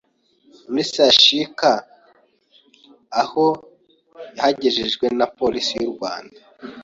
[0.69, 0.83] muri
[1.21, 1.59] CHUK
[3.21, 3.45] aho
[4.35, 6.39] yahagejejwe na polisi y’u Rwanda